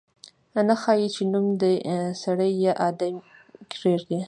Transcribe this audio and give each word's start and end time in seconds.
نه 0.67 0.75
ښايي 0.81 1.07
چې 1.15 1.23
نوم 1.31 1.47
دې 1.61 1.73
سړی 2.23 2.51
یا 2.65 2.73
آدمي 2.87 3.21
کېږدي. 3.71 4.17